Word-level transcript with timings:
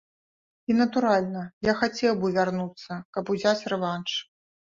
І, 0.69 0.75
натуральна, 0.77 1.43
я 1.67 1.75
хацеў 1.81 2.17
бы 2.23 2.27
вярнуцца, 2.37 2.99
каб 3.17 3.31
узяць 3.35 3.67
рэванш. 3.75 4.11